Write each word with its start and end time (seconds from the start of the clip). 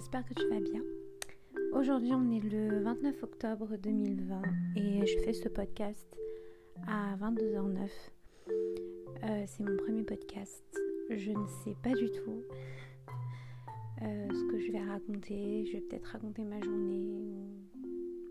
j'espère 0.00 0.24
que 0.24 0.32
tu 0.32 0.48
vas 0.48 0.60
bien. 0.60 0.82
Aujourd'hui, 1.74 2.12
on 2.14 2.30
est 2.30 2.40
le 2.40 2.82
29 2.82 3.22
octobre 3.22 3.76
2020 3.76 4.42
et 4.76 5.04
je 5.04 5.18
fais 5.18 5.34
ce 5.34 5.46
podcast 5.50 6.16
à 6.88 7.16
22h09. 7.16 7.90
Euh, 8.48 9.44
c'est 9.46 9.62
mon 9.62 9.76
premier 9.76 10.02
podcast. 10.02 10.64
Je 11.10 11.32
ne 11.32 11.46
sais 11.62 11.76
pas 11.82 11.92
du 11.92 12.10
tout 12.12 12.42
euh, 14.00 14.28
ce 14.30 14.50
que 14.50 14.58
je 14.58 14.72
vais 14.72 14.82
raconter. 14.82 15.66
Je 15.66 15.72
vais 15.72 15.80
peut-être 15.82 16.06
raconter 16.06 16.44
ma 16.44 16.62
journée. 16.62 17.34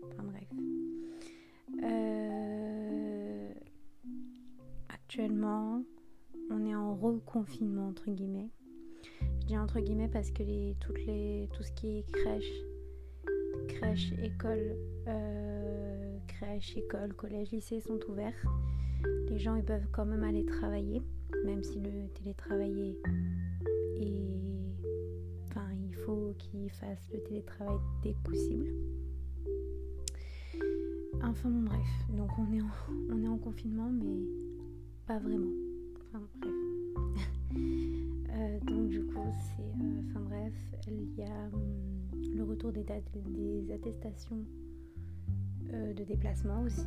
Enfin 0.08 0.24
bref. 0.24 0.48
Euh, 1.84 3.52
actuellement, 4.88 5.84
on 6.50 6.66
est 6.66 6.74
en 6.74 6.96
reconfinement 6.96 7.86
entre 7.90 8.10
guillemets 8.10 8.50
entre 9.58 9.80
guillemets 9.80 10.08
parce 10.08 10.30
que 10.30 10.42
les, 10.42 10.76
toutes 10.80 11.04
les, 11.06 11.48
tout 11.52 11.62
ce 11.62 11.72
qui 11.72 11.98
est 11.98 12.12
crèche, 12.12 12.52
crèche, 13.68 14.12
école, 14.22 14.76
euh, 15.08 16.18
crèche, 16.26 16.76
école, 16.76 17.14
collège, 17.14 17.50
lycée 17.50 17.80
sont 17.80 17.98
ouverts. 18.08 18.34
Les 19.28 19.38
gens 19.38 19.54
ils 19.56 19.64
peuvent 19.64 19.86
quand 19.92 20.04
même 20.04 20.24
aller 20.24 20.44
travailler, 20.44 21.02
même 21.44 21.62
si 21.62 21.80
le 21.80 22.08
télétravail 22.14 22.80
est. 22.80 22.96
Enfin, 25.48 25.66
il 25.72 25.94
faut 25.94 26.34
qu'ils 26.38 26.70
fassent 26.70 27.08
le 27.12 27.20
télétravail 27.22 27.76
dès 28.02 28.12
que 28.12 28.30
possible. 28.30 28.66
Enfin 31.22 31.50
bon 31.50 31.62
bref, 31.62 31.88
donc 32.16 32.30
on 32.38 32.52
est 32.52 32.62
on 33.10 33.22
est 33.22 33.28
en 33.28 33.38
confinement 33.38 33.90
mais 33.90 34.26
pas 35.06 35.18
vraiment. 35.18 35.69
Retour 42.60 42.72
des, 42.72 42.84
des 43.30 43.72
attestations 43.72 44.44
euh, 45.72 45.94
de 45.94 46.04
déplacement 46.04 46.62
aussi. 46.62 46.86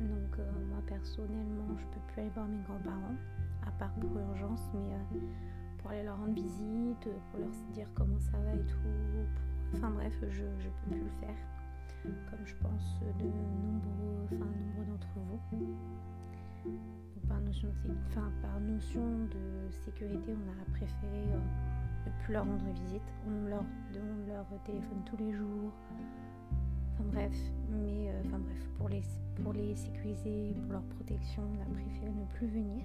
Donc 0.00 0.38
moi 0.68 0.82
personnellement, 0.86 1.76
je 1.76 1.84
peux 1.86 2.00
plus 2.08 2.22
aller 2.22 2.30
voir 2.30 2.46
mes 2.48 2.60
grands-parents, 2.62 3.14
à 3.66 3.70
part 3.72 3.94
pour 3.94 4.18
urgence, 4.18 4.60
mais 4.74 5.20
pour 5.78 5.90
aller 5.90 6.02
leur 6.02 6.18
rendre 6.18 6.34
visite, 6.34 7.08
pour 7.30 7.40
leur 7.40 7.50
dire 7.72 7.86
comment 7.94 8.18
ça 8.18 8.38
va 8.38 8.54
et 8.54 8.66
tout. 8.66 8.78
Enfin 9.74 9.90
bref, 9.90 10.12
je 10.28 10.42
peux 10.42 10.90
plus 10.90 11.00
le 11.00 11.10
faire, 11.20 11.36
comme 12.02 12.44
je 12.44 12.54
pense 12.56 13.00
de 13.18 13.24
nombreux, 13.24 14.24
enfin 14.24 14.44
nombreux 14.44 14.86
d'entre 14.86 15.08
vous 15.14 15.76
par 17.28 17.40
notion 17.40 17.68
de, 17.84 17.94
enfin, 18.08 18.30
par 18.42 18.60
notion 18.60 19.26
de 19.26 19.70
sécurité, 19.84 20.34
on 20.34 20.50
a 20.50 20.76
préféré 20.76 21.32
euh, 21.32 21.38
ne 22.06 22.24
plus 22.24 22.32
leur 22.32 22.44
rendre 22.44 22.64
visite. 22.72 23.02
On 23.26 23.48
leur 23.48 23.64
donne 23.92 24.26
leur 24.28 24.46
téléphone 24.64 25.02
tous 25.04 25.16
les 25.16 25.32
jours. 25.32 25.72
Enfin 26.94 27.04
bref, 27.12 27.32
mais 27.70 28.08
euh, 28.08 28.22
enfin 28.26 28.38
bref, 28.38 28.68
pour 28.78 28.88
les, 28.88 29.02
pour 29.42 29.52
les 29.52 29.74
sécuriser, 29.76 30.54
pour 30.62 30.72
leur 30.72 30.82
protection, 30.82 31.42
on 31.42 31.62
a 31.62 31.74
préféré 31.74 32.12
ne 32.12 32.24
plus 32.36 32.48
venir. 32.48 32.84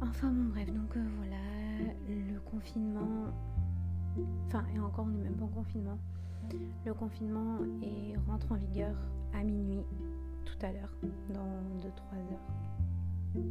Enfin 0.00 0.30
bon 0.30 0.50
bref, 0.50 0.72
donc 0.72 0.96
euh, 0.96 1.04
voilà, 1.18 1.92
le 2.08 2.38
confinement, 2.40 3.32
enfin 4.46 4.64
et 4.74 4.78
encore 4.78 5.06
on 5.06 5.10
n'est 5.10 5.24
même 5.24 5.36
pas 5.36 5.44
en 5.44 5.48
confinement. 5.48 5.98
Le 6.84 6.94
confinement 6.94 7.58
est, 7.82 8.16
rentre 8.28 8.52
en 8.52 8.56
vigueur 8.56 8.94
à 9.34 9.42
minuit 9.42 9.82
tout 10.44 10.64
à 10.64 10.72
l'heure, 10.72 10.94
dans 11.30 11.40
2-3 11.80 12.16
heures. 12.32 13.44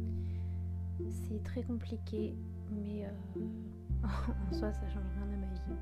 C'est 1.08 1.42
très 1.42 1.62
compliqué, 1.62 2.34
mais 2.70 3.04
euh, 3.04 3.40
en 4.04 4.52
soi, 4.52 4.72
ça 4.72 4.88
change 4.88 5.04
rien 5.14 5.32
à 5.32 5.36
ma 5.36 5.46
vie. 5.46 5.78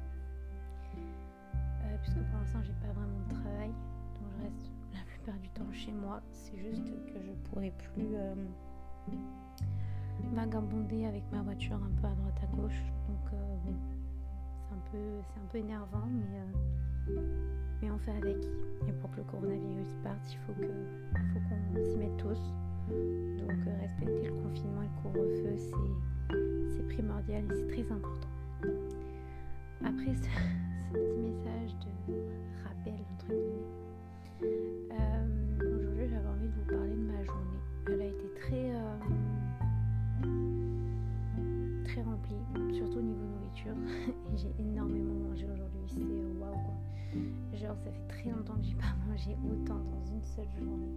Euh, 0.97 1.97
puisque 2.03 2.19
pour 2.19 2.39
l'instant, 2.39 2.61
j'ai 2.62 2.72
pas 2.87 2.93
vraiment 2.93 3.21
de 3.28 3.34
travail, 3.34 3.69
donc 3.69 4.31
je 4.37 4.43
reste 4.43 4.71
la 4.93 5.00
plupart 5.06 5.39
du 5.41 5.49
temps 5.50 5.72
chez 5.72 5.93
moi. 5.93 6.21
C'est 6.33 6.59
juste 6.59 6.87
que 7.06 7.22
je 7.22 7.33
pourrais 7.49 7.72
plus 7.93 8.15
euh, 8.15 8.34
vagabonder 10.33 11.06
avec 11.06 11.22
ma 11.33 11.43
voiture 11.43 11.77
un 11.77 12.00
peu 12.00 12.06
à 12.06 12.15
droite 12.15 12.41
à 12.43 12.56
gauche. 12.56 12.83
Donc 13.09 13.41
bon, 13.65 13.75
c'est 14.59 14.75
un 14.75 14.91
peu, 14.91 15.22
c'est 15.22 15.41
un 15.41 15.47
peu 15.50 15.59
énervant, 15.59 16.06
mais 16.06 17.15
mais 17.83 17.91
on 17.91 17.99
fait 17.99 18.12
avec. 18.12 18.37
Et 18.89 18.93
pour 18.93 19.10
que 19.10 19.19
le 19.19 19.25
coronavirus 19.25 19.94
parte, 20.03 20.33
il 20.33 20.39
faut 20.39 20.53
qu'on 20.55 21.75
faut 21.75 21.84
s'y 21.84 21.97
mette 21.99 22.16
tous. 22.16 22.41
Donc 22.89 23.50
euh, 23.67 23.81
respecter 23.81 24.27
le 24.28 24.33
confinement 24.43 24.83
et 24.83 24.87
le 24.87 25.03
couvre-feu, 25.03 25.56
c'est 25.56 26.87
primordial 26.95 27.45
et 27.45 27.55
c'est 27.55 27.69
très 27.69 27.93
important. 27.93 28.28
Après 29.84 30.15
ce, 30.15 30.28
petit 30.93 31.19
message 31.19 31.75
de 31.81 32.15
rappel, 32.62 33.00
entre 33.15 33.27
guillemets, 33.28 33.69
euh, 34.93 35.25
aujourd'hui 35.61 36.09
j'avais 36.09 36.28
envie 36.28 36.49
de 36.49 36.53
vous 36.53 36.67
parler 36.69 36.95
de 36.95 37.06
ma 37.12 37.25
journée. 37.25 37.61
Elle 37.87 38.00
a 38.00 38.06
été 38.06 38.28
très, 38.41 38.71
euh, 38.75 38.99
très 41.84 42.03
remplie, 42.03 42.75
surtout 42.75 42.99
au 42.99 43.03
niveau 43.03 43.25
nourriture. 43.25 43.77
j'ai 44.37 44.55
énormément 44.59 45.15
mangé 45.28 45.47
aujourd'hui, 45.47 45.87
c'est 45.89 46.41
waouh 46.41 46.53
quoi. 46.53 46.75
Genre, 47.55 47.77
ça 47.77 47.91
fait 47.93 48.09
très 48.09 48.31
longtemps 48.31 48.56
que 48.56 48.65
j'ai 48.65 48.75
pas 48.75 48.95
mangé 49.09 49.37
autant 49.51 49.78
dans 49.78 50.05
une 50.06 50.22
seule 50.22 50.51
journée. 50.59 50.93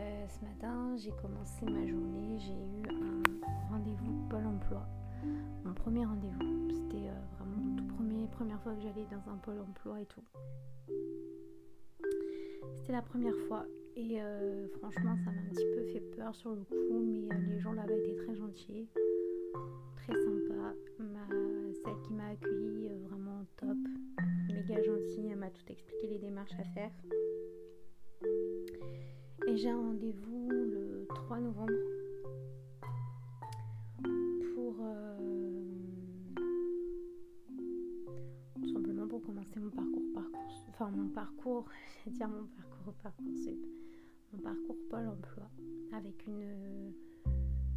Euh, 0.00 0.26
ce 0.28 0.44
matin, 0.44 0.96
j'ai 0.96 1.10
commencé 1.22 1.66
ma 1.66 1.86
journée, 1.86 2.38
j'ai 2.38 2.52
eu 2.52 2.82
un 2.88 3.70
rendez-vous 3.70 4.28
Pôle 4.28 4.46
emploi. 4.46 4.86
Mon 5.64 5.74
premier 5.74 6.06
rendez-vous, 6.06 6.70
c'était 6.70 7.08
euh, 7.08 7.36
vraiment 7.38 7.76
tout 7.76 8.26
première 8.28 8.60
fois 8.62 8.74
que 8.74 8.80
j'allais 8.80 9.06
dans 9.10 9.30
un 9.30 9.36
pôle 9.36 9.60
emploi 9.60 10.00
et 10.00 10.06
tout. 10.06 10.24
C'était 12.76 12.92
la 12.92 13.02
première 13.02 13.36
fois 13.46 13.66
et 13.96 14.22
euh, 14.22 14.68
franchement, 14.78 15.16
ça 15.24 15.30
m'a 15.30 15.40
un 15.40 15.50
petit 15.50 15.66
peu 15.74 15.84
fait 15.92 16.00
peur 16.16 16.34
sur 16.34 16.50
le 16.54 16.62
coup, 16.62 17.00
mais 17.04 17.28
les 17.48 17.60
gens 17.60 17.72
là-bas 17.72 17.92
étaient 17.92 18.16
très 18.16 18.34
gentils, 18.34 18.88
très 19.96 20.14
sympas. 20.14 20.74
Celle 21.84 22.00
qui 22.06 22.12
m'a 22.14 22.28
accueilli, 22.28 22.88
vraiment 23.08 23.44
top 23.56 23.76
gentille, 24.82 25.28
elle 25.30 25.38
m'a 25.38 25.50
tout 25.50 25.64
expliqué 25.68 26.06
les 26.08 26.18
démarches 26.18 26.58
à 26.58 26.64
faire. 26.74 26.90
Et 29.46 29.56
j'ai 29.56 29.70
un 29.70 29.76
rendez-vous 29.76 30.48
le 30.50 31.06
3 31.14 31.40
novembre 31.40 31.72
pour 34.54 34.76
euh, 34.82 35.64
tout 38.54 38.68
simplement 38.72 39.08
pour 39.08 39.22
commencer 39.22 39.58
mon 39.58 39.70
parcours 39.70 40.02
parcours 40.14 40.40
enfin 40.68 40.90
mon 40.90 41.08
parcours, 41.08 41.64
je 42.06 42.10
dire 42.10 42.28
mon 42.28 42.46
parcours 42.46 42.94
parcours 43.02 43.24
mon 44.32 44.38
parcours 44.40 44.76
Pôle 44.88 45.06
emploi 45.08 45.48
avec 45.92 46.26
une 46.26 46.92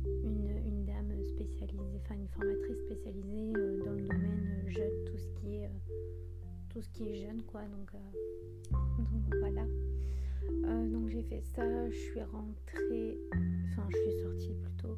une, 0.06 0.86
dame 0.86 1.12
spécialisée, 1.24 2.00
enfin 2.04 2.16
une 2.16 2.28
formatrice 2.28 2.78
spécialisée 2.86 3.54
euh, 3.56 3.84
dans 3.86 3.94
le 3.94 4.02
domaine 4.02 4.64
jeune, 4.68 5.04
tout 5.06 5.18
ce 5.18 5.28
qui 5.40 5.56
est 5.56 5.66
euh, 5.66 5.70
tout 6.70 6.82
ce 6.82 6.90
qui 6.90 7.08
est 7.10 7.16
jeune 7.16 7.42
quoi. 7.44 7.62
Donc, 7.62 7.90
euh, 7.96 8.78
donc 8.98 9.40
voilà 9.40 9.66
euh, 10.50 10.90
donc 10.90 11.10
j'ai 11.10 11.24
fait 11.24 11.42
ça 11.42 11.90
je 11.90 11.96
suis 11.96 12.22
rentrée 12.22 13.18
enfin 13.72 13.88
je 13.90 13.98
suis 13.98 14.22
sortie 14.22 14.54
plutôt. 14.54 14.98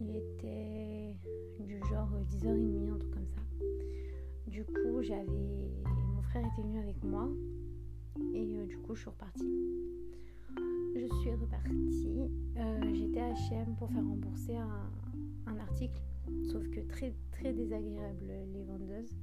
Il 0.00 0.16
était 0.16 1.16
du 1.60 1.78
genre 1.90 2.08
10h30 2.30 2.90
un 2.90 2.98
truc 2.98 3.12
comme 3.12 3.26
ça. 3.26 3.40
Du 4.46 4.64
coup 4.64 5.02
j'avais 5.02 5.70
mon 6.14 6.22
frère 6.22 6.44
était 6.46 6.62
venu 6.62 6.78
avec 6.80 7.02
moi. 7.04 7.28
Et 8.34 8.56
euh, 8.56 8.66
du 8.66 8.78
coup 8.78 8.94
je 8.94 9.00
suis 9.00 9.10
repartie. 9.10 9.52
Je 10.94 11.06
suis 11.20 11.30
repartie. 11.30 12.30
J'étais 12.94 13.20
à 13.20 13.32
H&M 13.32 13.76
pour 13.78 13.90
faire 13.90 14.04
rembourser 14.04 14.56
un, 14.56 14.90
un 15.46 15.58
article. 15.58 16.00
Sauf 16.50 16.68
que 16.70 16.80
très 16.80 17.14
très 17.32 17.52
désagréable 17.52 18.32
les 18.52 18.64
vendeuses 18.64 19.16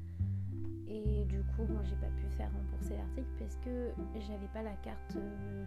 et 0.88 1.25
du 1.25 1.39
coup, 1.44 1.65
moi, 1.69 1.81
j'ai 1.83 1.95
pas 1.95 2.07
pu 2.15 2.25
faire 2.38 2.50
rembourser 2.54 2.95
l'article 2.95 3.27
parce 3.39 3.56
que 3.57 3.92
j'avais 4.19 4.48
pas 4.54 4.63
la 4.63 4.75
carte 4.83 5.15
euh, 5.18 5.65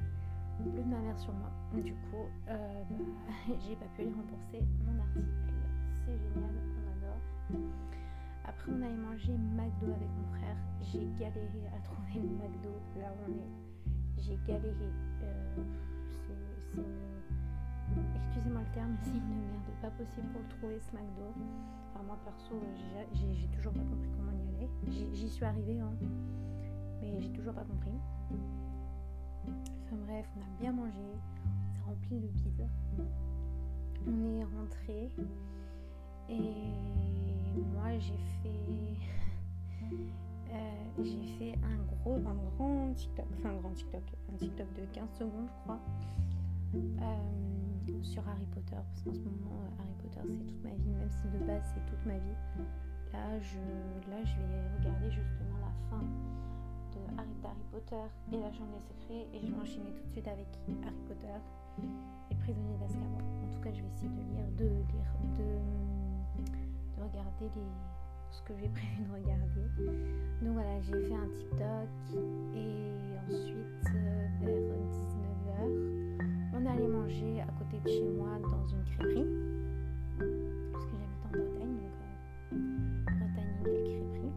bleue 0.60 0.82
de 0.82 0.88
ma 0.88 0.98
mère 0.98 1.18
sur 1.18 1.32
moi. 1.34 1.50
Du 1.74 1.92
coup, 1.92 2.28
euh, 2.48 2.82
bah, 2.90 3.32
j'ai 3.60 3.76
pas 3.76 3.86
pu 3.94 4.02
aller 4.02 4.12
rembourser 4.12 4.64
mon 4.86 4.98
article. 5.00 5.28
C'est 6.06 6.16
génial, 6.18 6.50
on 6.78 6.90
adore. 6.96 7.62
Après, 8.44 8.72
on 8.72 8.82
allait 8.82 8.96
manger 8.96 9.36
McDo 9.36 9.92
avec 9.92 10.08
mon 10.08 10.38
frère. 10.38 10.56
J'ai 10.80 11.06
galéré 11.18 11.68
à 11.76 11.78
trouver 11.84 12.26
le 12.26 12.34
McDo 12.36 12.70
là 12.98 13.12
où 13.12 13.30
on 13.30 13.34
est. 13.36 14.22
J'ai 14.22 14.38
galéré. 14.46 14.90
Euh, 15.22 15.56
c'est. 16.72 16.82
Excusez-moi 18.14 18.62
le 18.62 18.74
terme, 18.74 18.96
c'est 19.02 19.10
une 19.10 19.28
merde 19.28 19.70
pas 19.82 19.90
possible 19.90 20.28
pour 20.28 20.40
le 20.40 20.48
trouver 20.48 20.78
ce 20.78 20.94
McDo. 20.94 21.34
Moi 22.06 22.18
perso, 22.24 22.54
j'ai 23.12 23.46
toujours 23.56 23.72
pas 23.72 23.80
compris 23.80 24.08
comment 24.16 24.30
J'y 25.12 25.28
suis 25.28 25.44
arrivée, 25.44 25.78
hein, 25.78 25.92
mais 27.00 27.20
j'ai 27.20 27.30
toujours 27.30 27.54
pas 27.54 27.64
compris. 27.64 27.92
Enfin 29.46 29.96
bref, 30.06 30.26
on 30.36 30.40
a 30.40 30.60
bien 30.60 30.72
mangé, 30.72 30.98
on 30.98 31.74
s'est 31.74 31.80
rempli 31.84 32.20
le 32.20 32.28
bide. 32.28 32.66
On 34.06 34.24
est 34.24 34.44
rentré. 34.44 35.10
Et 36.28 36.72
moi, 37.74 37.98
j'ai 37.98 38.18
fait, 38.42 38.96
euh, 40.52 41.02
j'ai 41.02 41.26
fait 41.38 41.58
un 41.64 41.76
gros, 41.94 42.16
un 42.16 42.34
grand 42.56 42.92
TikTok, 42.94 43.26
enfin 43.38 43.50
un 43.50 43.60
grand 43.60 43.72
TikTok, 43.72 44.02
un 44.32 44.36
TikTok 44.36 44.72
de 44.74 44.84
15 44.92 45.08
secondes, 45.18 45.48
je 45.48 45.62
crois, 45.64 45.80
euh, 46.76 47.39
sur 48.02 48.26
Harry 48.28 48.46
Potter. 48.54 48.76
Parce 48.76 49.02
qu'en 49.02 49.14
ce 49.14 49.20
moment, 49.20 49.60
Harry 49.78 49.94
Potter, 50.02 50.20
c'est 50.24 50.46
toute 50.46 50.62
ma 50.62 50.74
vie, 50.74 50.92
même 50.92 51.10
si 51.10 51.28
de 51.28 51.44
base, 51.44 51.62
c'est 51.74 51.84
toute 51.86 52.04
ma 52.06 52.18
vie. 52.18 52.38
Là 53.12 53.38
je, 53.40 53.58
là, 54.10 54.22
je 54.24 54.36
vais 54.38 54.62
regarder 54.78 55.10
justement 55.10 55.58
la 55.60 55.72
fin 55.90 56.02
de 56.94 57.18
Harry, 57.18 57.34
d'Harry 57.42 57.64
Potter 57.72 58.02
et 58.32 58.38
la 58.38 58.52
Chambre 58.52 58.78
des 58.78 58.86
Secrets 58.86 59.26
et 59.34 59.40
je 59.40 59.52
vais 59.52 59.60
enchaîner 59.60 59.90
tout 59.92 60.04
de 60.06 60.12
suite 60.12 60.28
avec 60.28 60.46
Harry 60.84 61.02
Potter 61.08 61.38
et 62.30 62.34
Prisonnier 62.36 62.78
d'Azkaban. 62.78 63.18
En 63.18 63.48
tout 63.52 63.60
cas, 63.60 63.72
je 63.72 63.82
vais 63.82 63.88
essayer 63.88 64.08
de 64.08 64.22
lire, 64.30 64.46
de 64.56 64.64
lire, 64.64 65.10
de, 65.38 65.48
de 66.96 67.02
regarder 67.02 67.50
les, 67.56 67.70
ce 68.30 68.42
que 68.42 68.54
j'ai 68.56 68.68
prévu 68.68 69.02
de 69.02 69.12
regarder. 69.12 69.66
Donc 70.42 70.52
voilà, 70.54 70.80
j'ai 70.80 70.92
fait 70.92 71.14
un 71.14 71.28
TikTok 71.34 71.90
et 72.54 73.18
ensuite 73.26 73.90
euh, 73.94 74.28
vers 74.40 74.78
19h, 74.86 75.99
on 76.60 76.66
allait 76.66 76.88
manger 76.88 77.40
à 77.40 77.46
côté 77.58 77.78
de 77.84 77.88
chez 77.88 78.08
moi 78.10 78.28
dans 78.42 78.66
une 78.68 78.84
crêperie 78.84 79.24
parce 80.72 80.84
que 80.84 80.92
j'habite 80.92 81.24
en 81.24 81.30
Bretagne, 81.30 81.78
donc 81.80 81.98
euh, 82.52 82.56
Bretagne 83.18 83.54
égale 83.60 83.82
crêperie. 83.84 84.32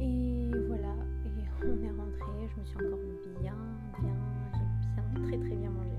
Et 0.00 0.50
voilà, 0.66 0.94
et 1.26 1.30
on 1.64 1.78
est 1.82 1.90
rentré, 1.90 2.32
je 2.48 2.60
me 2.60 2.64
suis 2.64 2.76
encore 2.76 2.98
bien, 3.40 3.56
bien, 4.00 4.16
j'ai 4.54 4.66
bien, 4.94 5.28
très 5.28 5.38
très 5.38 5.56
bien 5.56 5.70
mangé. 5.70 5.98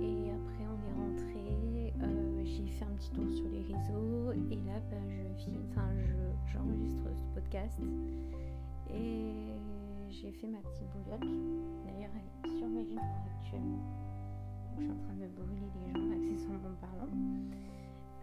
Et 0.00 0.30
après 0.30 0.64
on 0.66 0.78
est 0.86 0.94
rentré, 0.96 1.92
euh, 2.02 2.44
j'ai 2.44 2.66
fait 2.66 2.84
un 2.84 2.94
petit 2.96 3.10
tour 3.10 3.28
sur 3.32 3.48
les 3.48 3.62
réseaux 3.62 4.32
et 4.50 4.56
là 4.66 4.78
bah, 4.90 4.96
je 5.38 5.50
enfin 5.70 5.88
je, 5.98 6.52
j'enregistre 6.52 7.04
ce 7.16 7.24
podcast 7.34 7.80
et 7.80 8.09
j'ai 10.20 10.32
fait 10.32 10.46
ma 10.46 10.58
petite 10.58 10.86
bouillotte. 10.92 11.20
D'ailleurs 11.84 12.10
sur 12.58 12.68
mes 12.68 12.84
genoux 12.84 13.00
actuellement. 13.38 13.78
Je 14.76 14.82
suis 14.82 14.90
en 14.90 14.96
train 14.96 15.14
de 15.14 15.20
me 15.20 15.28
brûler 15.28 15.68
les 15.74 15.92
jambes 15.92 16.12
accessoirement 16.12 16.76
parlant. 16.80 17.08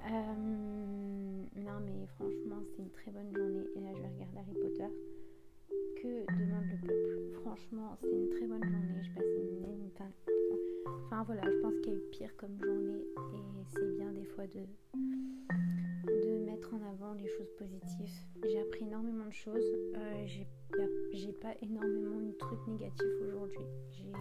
Euh, 0.06 1.44
non 1.56 1.80
mais 1.86 2.06
franchement 2.16 2.62
c'est 2.64 2.84
une 2.84 2.92
très 2.92 3.12
bonne 3.12 3.34
journée 3.36 3.66
et 3.76 3.80
là 3.82 3.90
je 3.96 4.02
vais 4.02 4.08
regarder 4.08 4.38
Harry 4.38 4.54
Potter. 4.54 4.94
Que 6.02 6.26
demande 6.40 6.66
le 6.66 6.88
peuple? 6.88 7.42
Franchement 7.42 7.98
c'est 8.02 8.16
une 8.16 8.30
très 8.30 8.46
bonne 8.48 8.64
journée. 8.64 9.02
Je 9.02 9.12
passe 9.14 9.34
une, 9.36 9.64
une 9.66 9.90
enfin, 9.96 10.12
enfin, 11.06 11.24
voilà, 11.24 11.42
je 11.50 11.58
pense 11.62 11.74
qu'il 11.80 11.94
y 11.94 11.96
a 11.96 12.00
eu 12.00 12.04
pire 12.12 12.36
comme 12.38 12.58
journée 12.64 13.06
et 13.34 13.64
c'est 13.70 13.98
bien 13.98 14.12
des 14.12 14.26
fois 14.26 14.46
de, 14.48 14.62
de 16.06 16.46
mettre 16.46 16.74
en 16.76 16.82
avant 16.94 17.14
les 17.14 17.28
choses 17.28 17.52
positives. 17.58 18.14
J'ai 18.46 18.60
appris 18.62 18.86
énormément 18.86 19.26
de 19.26 19.34
choses. 19.34 19.66
Euh, 19.96 20.24
j'ai, 20.26 20.48
j'ai 21.14 21.34
pas 21.34 21.54
énormément 21.62 22.22
de 22.22 22.32
trucs 22.34 22.68
négatifs 22.68 23.22
aujourd'hui. 23.26 23.66
J'ai 23.92 24.12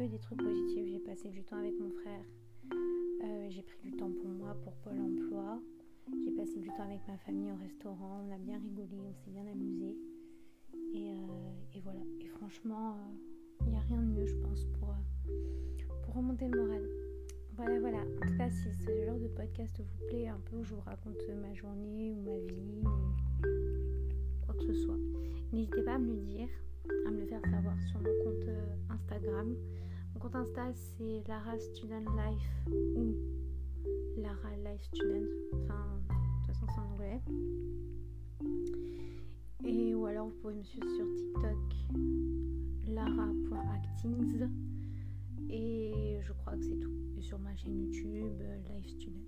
que 0.00 0.04
des 0.04 0.18
trucs 0.18 0.42
positifs. 0.42 0.86
J'ai 0.88 0.98
passé 0.98 1.28
du 1.28 1.42
temps 1.44 1.58
avec 1.58 1.78
mon 1.78 1.90
frère. 1.90 2.24
Euh, 3.22 3.46
j'ai 3.50 3.62
pris 3.62 3.78
du 3.82 3.92
temps 3.92 4.10
pour 4.10 4.30
moi, 4.30 4.56
pour 4.62 4.72
Pôle 4.76 4.98
emploi. 4.98 5.60
J'ai 6.24 6.30
passé 6.30 6.58
du 6.58 6.68
temps 6.68 6.84
avec 6.84 7.00
ma 7.06 7.18
famille 7.18 7.52
au 7.52 7.56
restaurant. 7.56 8.24
On 8.26 8.34
a 8.34 8.38
bien 8.38 8.58
rigolé, 8.58 8.98
on 8.98 9.12
s'est 9.12 9.30
bien 9.30 9.46
amusé. 9.46 9.96
Et, 10.94 11.10
euh, 11.12 11.80
voilà. 11.82 12.00
Et 12.20 12.26
franchement, 12.28 12.96
il 13.60 13.72
n'y 13.72 13.76
a 13.76 13.80
rien 13.80 13.98
de 13.98 14.06
mieux, 14.06 14.26
je 14.26 14.36
pense, 14.36 14.64
pour, 14.78 14.94
pour 16.02 16.14
remonter 16.14 16.48
le 16.48 16.62
moral. 16.62 16.88
Voilà, 17.56 17.78
voilà. 17.80 17.98
En 17.98 18.26
tout 18.26 18.36
cas, 18.38 18.48
si 18.48 18.72
ce 18.72 19.04
genre 19.04 19.18
de 19.18 19.28
podcast 19.28 19.78
vous 19.78 20.06
plaît, 20.06 20.28
un 20.28 20.40
peu 20.46 20.56
où 20.56 20.64
je 20.64 20.74
vous 20.74 20.80
raconte 20.80 21.28
ma 21.42 21.52
journée 21.52 22.10
ou 22.12 22.22
ma 22.22 22.38
vie, 22.38 22.82
que 24.56 24.64
ce 24.66 24.74
soit, 24.74 24.98
n'hésitez 25.52 25.82
pas 25.82 25.94
à 25.94 25.98
me 25.98 26.14
le 26.14 26.20
dire, 26.20 26.48
à 27.06 27.10
me 27.10 27.20
le 27.20 27.26
faire 27.26 27.42
savoir 27.42 27.76
sur 27.82 28.00
mon 28.00 28.24
compte 28.24 28.48
Instagram. 28.90 29.56
Mon 30.14 30.20
compte 30.20 30.36
Insta, 30.36 30.72
c'est 30.74 31.22
Lara 31.28 31.58
Student 31.58 32.04
Life 32.16 32.50
ou 32.96 33.14
Lara 34.20 34.56
Life 34.56 34.82
Student. 34.82 35.26
Enfin, 35.52 36.00
de 36.08 36.46
toute 36.46 36.54
façon, 36.54 36.66
c'est 36.74 36.80
en 36.80 36.92
anglais. 36.94 37.20
Et 39.64 39.94
ou 39.94 40.06
alors, 40.06 40.26
vous 40.28 40.34
pouvez 40.40 40.54
me 40.54 40.62
suivre 40.62 40.88
sur 40.96 41.06
TikTok, 41.14 41.58
lara.actings. 42.88 44.48
Et 45.48 46.20
je 46.22 46.32
crois 46.32 46.56
que 46.56 46.62
c'est 46.62 46.78
tout. 46.78 46.92
Et 47.16 47.22
sur 47.22 47.38
ma 47.38 47.54
chaîne 47.56 47.78
YouTube, 47.78 48.42
Life 48.68 48.88
Student. 48.88 49.26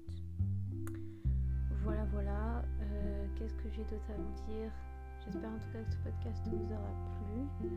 Voilà, 1.85 2.05
voilà. 2.13 2.65
Euh, 2.81 3.27
Qu'est-ce 3.37 3.55
que 3.55 3.69
j'ai 3.71 3.83
d'autre 3.83 4.11
à 4.11 4.17
vous 4.17 4.53
dire? 4.53 4.71
J'espère 5.25 5.51
en 5.51 5.59
tout 5.59 5.71
cas 5.73 5.83
que 5.83 5.93
ce 5.93 5.97
podcast 5.99 6.49
vous 6.49 6.73
aura 6.73 6.91
plu. 7.17 7.69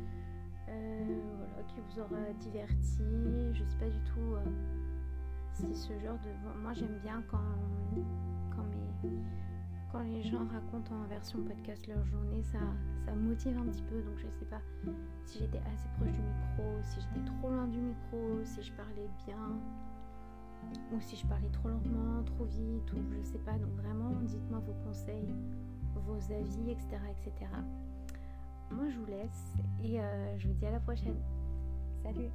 Euh, 0.67 1.21
voilà, 1.37 1.63
vous 1.77 1.99
aura 1.99 2.33
diverti. 2.39 3.53
Je 3.53 3.63
sais 3.63 3.77
pas 3.77 3.89
du 3.89 3.99
tout 3.99 4.35
euh, 4.35 4.43
si 5.53 5.75
ce 5.75 5.93
genre 5.99 6.17
de. 6.23 6.61
Moi 6.61 6.73
j'aime 6.73 6.97
bien 7.03 7.23
quand, 7.29 7.37
quand, 9.91 10.03
les 10.03 10.23
gens 10.23 10.45
racontent 10.51 10.93
en 10.93 11.07
version 11.07 11.41
podcast 11.43 11.87
leur 11.87 12.05
journée, 12.05 12.43
ça, 12.43 12.59
ça 13.05 13.15
motive 13.15 13.57
un 13.57 13.65
petit 13.67 13.83
peu. 13.83 14.01
Donc 14.01 14.17
je 14.17 14.27
sais 14.39 14.45
pas 14.45 14.61
si 15.25 15.39
j'étais 15.39 15.59
assez 15.59 15.87
proche 15.97 16.11
du 16.11 16.21
micro, 16.21 16.81
si 16.83 16.99
j'étais 16.99 17.25
trop 17.25 17.49
loin 17.49 17.67
du 17.67 17.79
micro, 17.79 18.43
si 18.43 18.63
je 18.63 18.73
parlais 18.73 19.09
bien. 19.25 19.59
Ou 20.91 20.99
si 20.99 21.15
je 21.15 21.25
parlais 21.27 21.49
trop 21.49 21.69
lentement, 21.69 22.23
trop 22.23 22.45
vite, 22.45 22.91
ou 22.93 22.97
je 23.11 23.21
sais 23.21 23.37
pas. 23.39 23.53
Donc 23.53 23.71
vraiment, 23.75 24.09
dites-moi 24.23 24.59
vos 24.59 24.73
conseils, 24.83 25.33
avis, 26.31 26.71
etc. 26.71 26.97
etc. 27.09 27.51
Moi, 28.71 28.89
je 28.89 28.97
vous 28.97 29.05
laisse 29.05 29.53
et 29.83 29.99
euh, 29.99 30.37
je 30.37 30.47
vous 30.47 30.53
dis 30.53 30.65
à 30.65 30.71
la 30.71 30.79
prochaine. 30.79 31.21
Salut 32.03 32.31